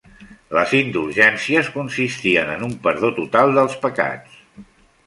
[0.57, 4.43] Les indulgències consistien en un perdó total dels pecats.